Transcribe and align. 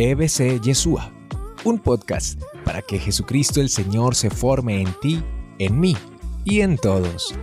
EBC 0.00 0.60
Yeshua, 0.60 1.12
un 1.64 1.80
podcast 1.80 2.40
para 2.64 2.82
que 2.82 3.00
Jesucristo 3.00 3.60
el 3.60 3.68
Señor 3.68 4.14
se 4.14 4.30
forme 4.30 4.80
en 4.80 4.94
ti, 5.00 5.20
en 5.58 5.80
mí 5.80 5.96
y 6.44 6.60
en 6.60 6.78
todos. 6.78 7.34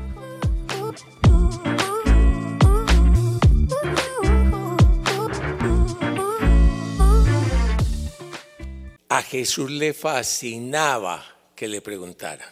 A 9.10 9.22
Jesús 9.22 9.70
le 9.70 9.94
fascinaba 9.94 11.26
que 11.58 11.68
le 11.68 11.82
preguntaran. 11.82 12.48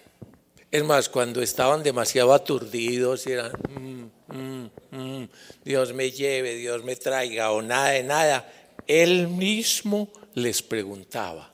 Es 0.70 0.84
más, 0.84 1.08
cuando 1.08 1.42
estaban 1.42 1.82
demasiado 1.82 2.34
aturdidos 2.34 3.26
y 3.26 3.32
eran, 3.32 3.54
"Mm, 3.70 4.36
mm, 4.36 4.70
mm, 4.92 5.30
Dios 5.64 5.94
me 5.94 6.12
lleve, 6.12 6.56
Dios 6.56 6.84
me 6.84 6.98
traiga 6.98 7.52
o 7.52 7.62
nada 7.62 7.92
de 7.92 8.04
nada, 8.04 8.52
él 8.88 9.28
mismo 9.28 10.12
les 10.34 10.62
preguntaba, 10.62 11.54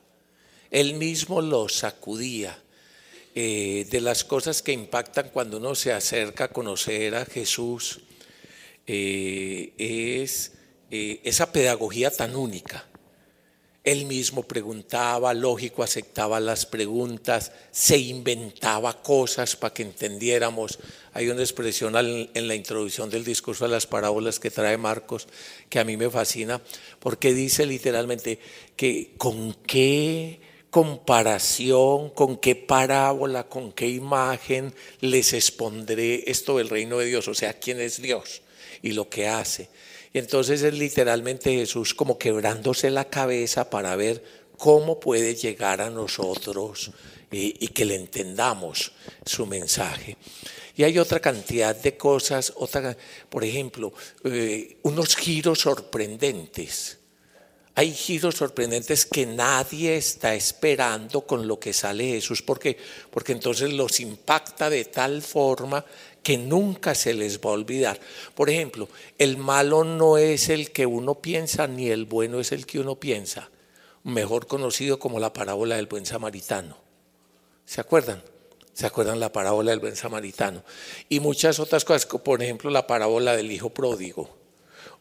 él 0.71 0.95
mismo 0.95 1.41
los 1.41 1.73
sacudía. 1.73 2.57
Eh, 3.35 3.85
de 3.91 4.01
las 4.01 4.23
cosas 4.23 4.63
que 4.63 4.73
impactan 4.73 5.29
cuando 5.29 5.57
uno 5.57 5.75
se 5.75 5.93
acerca 5.93 6.45
a 6.45 6.47
conocer 6.47 7.13
a 7.13 7.25
Jesús 7.25 8.01
eh, 8.87 9.71
es 9.77 10.53
eh, 10.89 11.21
esa 11.23 11.51
pedagogía 11.51 12.09
tan 12.09 12.35
única. 12.35 12.88
Él 13.83 14.05
mismo 14.05 14.43
preguntaba, 14.43 15.33
lógico, 15.33 15.83
aceptaba 15.83 16.39
las 16.39 16.65
preguntas, 16.65 17.53
se 17.71 17.97
inventaba 17.97 19.01
cosas 19.01 19.55
para 19.55 19.73
que 19.73 19.83
entendiéramos. 19.83 20.79
Hay 21.13 21.29
una 21.29 21.41
expresión 21.41 21.95
en 21.95 22.47
la 22.47 22.55
introducción 22.55 23.09
del 23.09 23.23
discurso 23.23 23.65
de 23.65 23.71
las 23.71 23.87
parábolas 23.87 24.39
que 24.39 24.51
trae 24.51 24.77
Marcos 24.77 25.27
que 25.69 25.79
a 25.79 25.85
mí 25.85 25.95
me 25.95 26.09
fascina, 26.09 26.61
porque 26.99 27.33
dice 27.33 27.65
literalmente 27.65 28.39
que 28.75 29.13
con 29.17 29.53
qué 29.65 30.41
comparación, 30.69 32.09
con 32.09 32.37
qué 32.37 32.55
parábola, 32.55 33.47
con 33.47 33.71
qué 33.71 33.87
imagen 33.87 34.73
les 34.99 35.33
expondré 35.33 36.29
esto 36.29 36.57
del 36.57 36.69
reino 36.69 36.99
de 36.99 37.05
Dios, 37.05 37.27
o 37.27 37.33
sea, 37.33 37.53
quién 37.53 37.79
es 37.79 38.01
Dios 38.01 38.41
y 38.81 38.91
lo 38.91 39.09
que 39.09 39.27
hace. 39.27 39.69
Y 40.13 40.19
entonces 40.19 40.61
es 40.63 40.73
literalmente 40.73 41.53
Jesús 41.53 41.93
como 41.93 42.17
quebrándose 42.17 42.89
la 42.89 43.09
cabeza 43.09 43.69
para 43.69 43.95
ver 43.95 44.23
cómo 44.57 44.99
puede 44.99 45.35
llegar 45.35 45.81
a 45.81 45.89
nosotros 45.89 46.91
y, 47.31 47.67
que 47.69 47.85
le 47.85 47.95
entendamos 47.95 48.91
su 49.25 49.45
mensaje. 49.45 50.17
Y 50.75 50.83
hay 50.83 50.97
otra 50.99 51.19
cantidad 51.19 51.75
de 51.75 51.97
cosas, 51.97 52.53
otra, 52.55 52.95
por 53.29 53.43
ejemplo, 53.43 53.93
eh, 54.23 54.77
unos 54.83 55.15
giros 55.15 55.59
sorprendentes. 55.59 56.98
Hay 57.75 57.93
giros 57.93 58.35
sorprendentes 58.35 59.05
que 59.05 59.25
nadie 59.25 59.95
está 59.95 60.35
esperando 60.35 61.21
con 61.21 61.47
lo 61.47 61.59
que 61.59 61.71
sale 61.71 62.11
Jesús, 62.11 62.41
porque 62.41 62.77
porque 63.09 63.31
entonces 63.31 63.71
los 63.71 63.99
impacta 63.99 64.69
de 64.69 64.85
tal 64.85 65.21
forma 65.21 65.85
que 66.23 66.37
nunca 66.37 66.95
se 66.95 67.13
les 67.13 67.39
va 67.39 67.51
a 67.51 67.53
olvidar. 67.53 67.99
Por 68.35 68.49
ejemplo, 68.49 68.89
el 69.17 69.37
malo 69.37 69.83
no 69.83 70.17
es 70.17 70.49
el 70.49 70.71
que 70.71 70.85
uno 70.85 71.15
piensa, 71.15 71.67
ni 71.67 71.89
el 71.89 72.05
bueno 72.05 72.39
es 72.39 72.51
el 72.51 72.65
que 72.65 72.79
uno 72.79 72.95
piensa, 72.95 73.49
mejor 74.03 74.47
conocido 74.47 74.99
como 74.99 75.19
la 75.19 75.33
parábola 75.33 75.75
del 75.77 75.87
buen 75.87 76.05
samaritano. 76.05 76.77
¿Se 77.65 77.81
acuerdan? 77.81 78.21
¿Se 78.73 78.85
acuerdan 78.85 79.19
la 79.19 79.31
parábola 79.31 79.71
del 79.71 79.79
buen 79.79 79.95
samaritano? 79.95 80.63
Y 81.07 81.19
muchas 81.19 81.59
otras 81.59 81.85
cosas, 81.85 82.05
por 82.05 82.41
ejemplo 82.41 82.69
la 82.69 82.87
parábola 82.87 83.35
del 83.35 83.51
hijo 83.51 83.69
pródigo, 83.69 84.38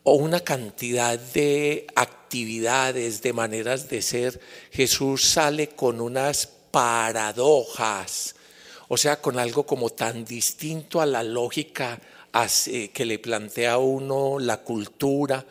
o 0.02 0.14
una 0.14 0.40
cantidad 0.40 1.18
de 1.18 1.86
actividades, 1.94 3.22
de 3.22 3.32
maneras 3.32 3.88
de 3.88 4.02
ser. 4.02 4.40
Jesús 4.70 5.24
sale 5.24 5.68
con 5.68 6.00
unas 6.00 6.46
paradojas 6.70 8.34
o 8.88 8.96
sea, 8.96 9.20
con 9.20 9.38
algo 9.38 9.64
como 9.64 9.90
tan 9.90 10.24
distinto 10.24 11.00
a 11.00 11.06
la 11.06 11.22
lógica 11.22 12.00
que 12.92 13.04
le 13.04 13.18
plantea 13.18 13.72
a 13.72 13.78
uno 13.78 14.38
la 14.38 14.62
cultura 14.62 15.44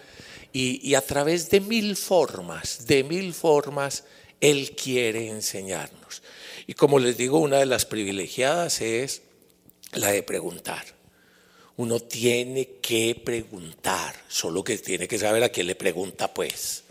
y, 0.51 0.95
a 0.95 1.01
través 1.01 1.49
de 1.49 1.59
mil 1.59 1.95
formas, 1.95 2.87
de 2.87 3.03
mil 3.03 3.33
formas, 3.33 4.05
Él 4.41 4.71
quiere 4.71 5.29
enseñarnos. 5.29 6.23
Y 6.65 6.73
como 6.73 6.97
les 6.97 7.17
digo, 7.17 7.39
una 7.39 7.57
de 7.57 7.65
las 7.67 7.85
privilegiadas 7.85 8.81
es 8.81 9.21
la 9.93 10.11
de 10.11 10.23
preguntar. 10.23 10.96
Uno 11.77 11.99
tiene 11.99 12.69
que 12.81 13.19
preguntar, 13.23 14.15
solo 14.27 14.63
que 14.63 14.77
tiene 14.77 15.07
que 15.07 15.19
saber 15.19 15.43
a 15.43 15.49
quién 15.49 15.67
le 15.67 15.75
pregunta, 15.75 16.33
pues. 16.33 16.83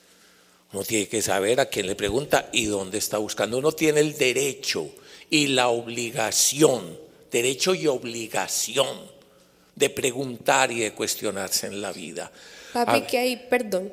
Uno 0.73 0.85
tiene 0.85 1.09
que 1.09 1.23
saber 1.23 1.61
a 1.61 1.67
quién 1.67 1.87
le 1.87 1.95
pregunta 1.95 2.49
y 2.53 2.67
dónde 2.67 2.99
está 2.99 3.19
buscando. 3.19 3.59
Uno 3.59 3.73
tiene 3.73 4.01
el 4.01 4.17
derecho 4.17 4.89
y 5.29 5.49
la 5.49 5.69
obligación, 5.69 6.99
derecho 7.31 7.75
y 7.75 7.87
obligación 7.87 9.16
de 9.77 9.91
preguntar 9.91 10.73
y 10.73 10.81
de 10.81 10.93
cuestionarse 10.93 11.69
en 11.69 11.81
la 11.81 11.93
vida. 11.93 12.33
Papi, 12.73 13.03
que 13.03 13.17
hay, 13.17 13.37
perdón, 13.37 13.91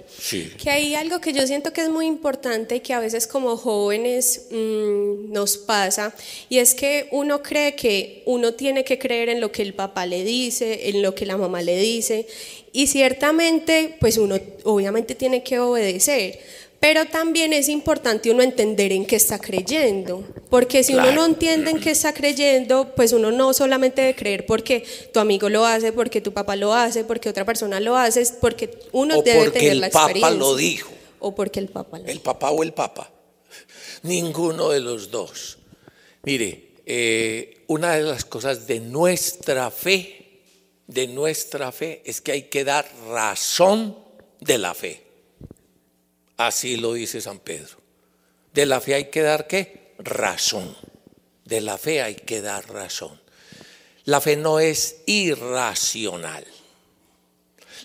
que 0.62 0.70
hay 0.70 0.94
algo 0.96 1.22
que 1.22 1.32
yo 1.32 1.48
siento 1.48 1.72
que 1.72 1.82
es 1.82 1.90
muy 1.90 2.06
importante 2.06 2.76
y 2.76 2.80
que 2.82 2.94
a 2.94 3.00
veces 3.00 3.28
como 3.28 3.56
jóvenes 3.56 4.48
mm, 4.52 5.32
nos 5.32 5.58
pasa, 5.58 6.14
y 6.50 6.58
es 6.58 6.76
que 6.76 7.08
uno 7.12 7.42
cree 7.42 7.76
que 7.76 8.24
uno 8.26 8.56
tiene 8.56 8.84
que 8.84 9.00
creer 9.00 9.30
en 9.30 9.40
lo 9.40 9.54
que 9.54 9.62
el 9.62 9.74
papá 9.74 10.06
le 10.06 10.26
dice, 10.26 10.90
en 10.90 11.02
lo 11.02 11.16
que 11.16 11.26
la 11.26 11.38
mamá 11.38 11.62
le 11.62 11.78
dice, 11.78 12.28
y 12.74 12.88
ciertamente, 12.88 13.96
pues 14.02 14.18
uno 14.18 14.38
obviamente 14.64 15.16
tiene 15.16 15.44
que 15.44 15.60
obedecer 15.60 16.40
pero 16.84 17.06
también 17.06 17.54
es 17.54 17.70
importante 17.70 18.30
uno 18.30 18.44
entender 18.44 18.92
en 18.92 19.06
qué 19.06 19.16
está 19.16 19.40
creyendo, 19.40 20.22
porque 20.50 20.84
si 20.84 20.94
uno 20.94 21.14
no 21.14 21.26
entiende 21.26 21.72
en 21.72 21.80
qué 21.80 21.92
está 21.92 22.14
creyendo, 22.14 22.94
pues 22.94 23.14
uno 23.14 23.32
no 23.32 23.54
solamente 23.54 24.02
debe 24.02 24.16
creer 24.16 24.46
porque 24.46 24.84
tu 25.14 25.22
amigo 25.22 25.48
lo 25.48 25.66
hace, 25.66 25.94
porque 25.94 26.20
tu 26.20 26.34
papá 26.34 26.58
lo 26.58 26.74
hace, 26.74 27.06
porque 27.06 27.30
otra 27.30 27.46
persona 27.46 27.80
lo 27.80 27.96
hace, 27.96 28.28
porque 28.42 28.70
uno 28.92 29.22
debe 29.22 29.50
tener 29.52 29.78
la 29.78 29.88
experiencia. 29.88 30.28
el 30.28 30.34
Papa 30.34 30.46
lo 30.46 30.58
dijo. 30.58 30.92
O 31.20 31.34
porque 31.34 31.62
el 31.62 31.70
Papa 31.70 32.00
lo 32.00 32.06
El 32.06 32.20
Papa 32.20 32.52
o 32.52 32.62
el 32.64 32.74
Papa. 32.74 33.10
Ninguno 34.04 34.68
de 34.68 34.82
los 34.82 35.10
dos. 35.10 35.60
Mire, 36.24 36.74
eh, 36.86 37.64
una 37.68 37.96
de 37.96 38.04
las 38.04 38.26
cosas 38.26 38.68
de 38.68 38.82
nuestra 38.82 39.72
fe, 39.72 40.42
de 40.88 41.08
nuestra 41.08 41.72
fe, 41.72 42.02
es 42.04 42.20
que 42.20 42.34
hay 42.34 42.42
que 42.50 42.66
dar 42.66 42.86
razón 43.08 43.98
de 44.42 44.58
la 44.58 44.74
fe. 44.74 45.13
Así 46.38 46.78
lo 46.78 46.94
dice 46.94 47.22
San 47.22 47.40
Pedro. 47.40 47.78
De 48.54 48.66
la 48.66 48.82
fe 48.82 48.96
hay 48.96 49.10
que 49.10 49.22
dar 49.22 49.48
qué? 49.48 49.94
Razón. 50.00 50.76
De 51.46 51.62
la 51.62 51.78
fe 51.78 52.02
hay 52.02 52.16
que 52.16 52.42
dar 52.42 52.68
razón. 52.72 53.22
La 54.06 54.22
fe 54.22 54.36
no 54.36 54.60
es 54.60 55.02
irracional. 55.06 56.46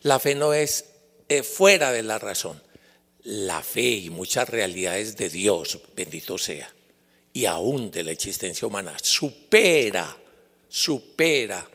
La 0.03 0.19
fe 0.19 0.35
no 0.35 0.53
es 0.53 0.87
eh, 1.29 1.43
fuera 1.43 1.93
de 1.93 2.03
la 2.03 2.19
razón. 2.19 2.63
La 3.23 3.63
fe 3.63 3.83
y 3.83 4.11
muchas 4.11 4.49
realidades 4.49 5.17
de 5.17 5.29
Dios, 5.29 5.79
bendito 5.95 6.39
sea, 6.39 6.73
y 7.33 7.45
aún 7.45 7.91
de 7.91 8.05
la 8.05 8.13
existencia 8.13 8.67
humana, 8.67 8.97
supera, 9.03 10.17
supera 10.69 11.69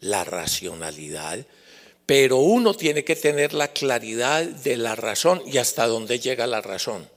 la 0.00 0.24
racionalidad 0.24 1.44
pero 2.06 2.38
uno 2.38 2.74
tiene 2.74 3.04
que 3.04 3.16
tener 3.16 3.54
la 3.54 3.68
claridad 3.68 4.44
de 4.44 4.76
la 4.76 4.94
razón 4.94 5.42
y 5.46 5.58
hasta 5.58 5.86
dónde 5.86 6.18
llega 6.18 6.46
la 6.46 6.60
razón. 6.60 7.08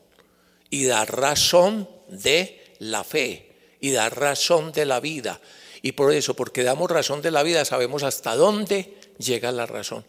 Y 0.69 0.85
dar 0.85 1.15
razón 1.15 1.89
de 2.07 2.61
la 2.79 3.03
fe 3.03 3.51
y 3.79 3.91
dar 3.91 4.17
razón 4.17 4.71
de 4.71 4.85
la 4.85 4.99
vida. 4.99 5.41
Y 5.81 5.93
por 5.93 6.13
eso, 6.13 6.35
porque 6.35 6.63
damos 6.63 6.89
razón 6.89 7.21
de 7.21 7.31
la 7.31 7.43
vida, 7.43 7.65
sabemos 7.65 8.03
hasta 8.03 8.35
dónde 8.35 8.95
llega 9.17 9.51
la 9.51 9.65
razón. 9.65 10.05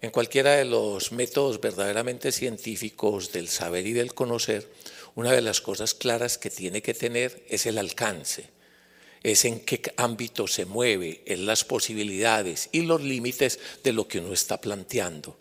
En 0.00 0.10
cualquiera 0.10 0.52
de 0.52 0.64
los 0.64 1.10
métodos 1.12 1.60
verdaderamente 1.60 2.30
científicos 2.30 3.32
del 3.32 3.48
saber 3.48 3.86
y 3.86 3.92
del 3.92 4.14
conocer, 4.14 4.68
una 5.14 5.32
de 5.32 5.42
las 5.42 5.60
cosas 5.60 5.94
claras 5.94 6.38
que 6.38 6.50
tiene 6.50 6.82
que 6.82 6.94
tener 6.94 7.44
es 7.48 7.66
el 7.66 7.78
alcance 7.78 8.57
es 9.22 9.44
en 9.44 9.60
qué 9.60 9.80
ámbito 9.96 10.46
se 10.46 10.64
mueve, 10.64 11.22
en 11.26 11.46
las 11.46 11.64
posibilidades 11.64 12.68
y 12.72 12.82
los 12.82 13.02
límites 13.02 13.58
de 13.82 13.92
lo 13.92 14.06
que 14.08 14.20
uno 14.20 14.32
está 14.32 14.60
planteando. 14.60 15.36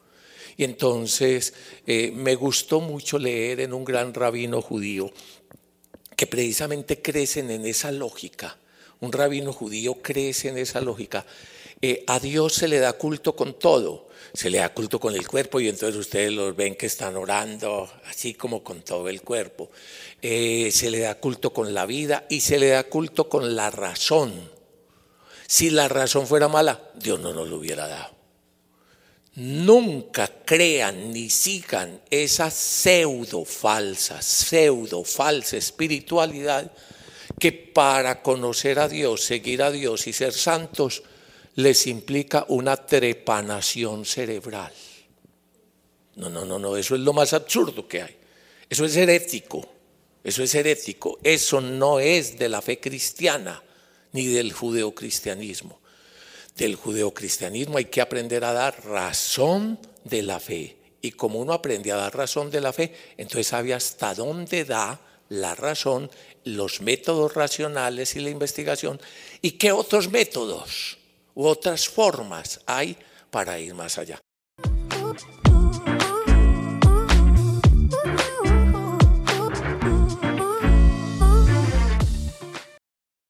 Y 0.57 0.63
entonces 0.63 1.53
eh, 1.85 2.11
me 2.11 2.35
gustó 2.35 2.81
mucho 2.81 3.19
leer 3.19 3.59
en 3.59 3.73
un 3.73 3.85
gran 3.85 4.13
rabino 4.13 4.61
judío 4.61 5.11
que 6.15 6.25
precisamente 6.25 7.01
crecen 7.01 7.51
en 7.51 7.65
esa 7.65 7.91
lógica. 7.91 8.57
Un 8.99 9.11
rabino 9.11 9.53
judío 9.53 10.01
crece 10.01 10.49
en 10.49 10.57
esa 10.57 10.81
lógica. 10.81 11.25
Eh, 11.81 12.03
a 12.07 12.19
Dios 12.19 12.53
se 12.53 12.67
le 12.67 12.79
da 12.79 12.93
culto 12.93 13.35
con 13.35 13.59
todo. 13.59 14.07
Se 14.33 14.49
le 14.49 14.59
da 14.59 14.73
culto 14.73 14.99
con 14.99 15.15
el 15.15 15.27
cuerpo 15.27 15.59
y 15.59 15.67
entonces 15.67 15.95
ustedes 15.95 16.31
los 16.31 16.55
ven 16.55 16.75
que 16.75 16.87
están 16.87 17.15
orando 17.15 17.89
así 18.05 18.33
como 18.33 18.63
con 18.63 18.81
todo 18.81 19.07
el 19.09 19.21
cuerpo. 19.21 19.69
Eh, 20.21 20.69
se 20.71 20.89
le 20.91 20.99
da 20.99 21.15
culto 21.15 21.53
con 21.53 21.73
la 21.73 21.85
vida 21.85 22.25
y 22.29 22.41
se 22.41 22.59
le 22.59 22.69
da 22.69 22.83
culto 22.83 23.29
con 23.29 23.55
la 23.55 23.69
razón. 23.69 24.51
Si 25.47 25.69
la 25.69 25.87
razón 25.87 26.27
fuera 26.27 26.47
mala, 26.47 26.91
Dios 26.95 27.19
no 27.19 27.33
nos 27.33 27.47
lo 27.47 27.57
hubiera 27.57 27.87
dado. 27.87 28.15
Nunca 29.35 30.27
crean 30.43 31.13
ni 31.13 31.29
sigan 31.29 32.01
esa 32.09 32.49
pseudo 32.49 33.45
falsa, 33.45 34.21
pseudo 34.21 35.03
falsa 35.03 35.57
espiritualidad 35.57 36.71
que 37.39 37.51
para 37.51 38.23
conocer 38.23 38.79
a 38.79 38.87
Dios, 38.87 39.23
seguir 39.23 39.61
a 39.61 39.69
Dios 39.69 40.07
y 40.07 40.13
ser 40.13 40.33
santos 40.33 41.03
les 41.57 41.85
implica 41.85 42.45
una 42.49 42.75
trepanación 42.77 44.05
cerebral. 44.05 44.71
No, 46.15 46.29
no, 46.29 46.45
no, 46.45 46.57
no, 46.57 46.75
eso 46.75 46.95
es 46.95 47.01
lo 47.01 47.13
más 47.13 47.33
absurdo 47.33 47.87
que 47.87 48.01
hay. 48.01 48.15
Eso 48.69 48.85
es 48.85 48.95
herético, 48.95 49.67
eso 50.23 50.41
es 50.41 50.55
herético, 50.55 51.19
eso 51.21 51.61
no 51.61 51.99
es 51.99 52.39
de 52.39 52.49
la 52.49 52.61
fe 52.61 52.79
cristiana 52.79 53.61
ni 54.13 54.25
del 54.25 54.51
judeocristianismo 54.51 55.79
del 56.57 56.75
judeocristianismo 56.75 57.77
hay 57.77 57.85
que 57.85 58.01
aprender 58.01 58.43
a 58.43 58.51
dar 58.51 58.83
razón 58.85 59.79
de 60.03 60.23
la 60.23 60.39
fe. 60.39 60.75
Y 61.01 61.11
como 61.11 61.39
uno 61.39 61.53
aprende 61.53 61.91
a 61.91 61.95
dar 61.95 62.17
razón 62.17 62.49
de 62.49 62.59
la 62.59 62.73
fe, 62.73 62.93
entonces 63.15 63.47
sabe 63.47 63.73
hasta 63.73 64.15
dónde 64.15 64.65
da 64.65 64.99
la 65.29 65.53
razón, 65.55 66.09
los 66.43 66.81
métodos 66.81 67.35
racionales 67.35 68.15
y 68.15 68.19
la 68.21 68.29
investigación, 68.29 68.99
y 69.41 69.51
qué 69.51 69.71
otros 69.71 70.09
métodos 70.09 70.96
u 71.37 71.45
otras 71.45 71.87
formas 71.87 72.59
hay 72.65 72.97
para 73.29 73.59
ir 73.59 73.75
más 73.75 73.99
allá. 73.99 74.19